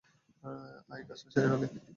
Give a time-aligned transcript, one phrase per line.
[0.89, 1.81] আয় কাজটা সেরে ফেলি এখন।